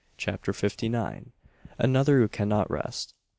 CHAPTER 0.17 0.51
FIFTY 0.51 0.89
NINE. 0.89 1.31
ANOTHER 1.77 2.17
WHO 2.21 2.29
CANNOT 2.29 2.71
REST. 2.71 3.13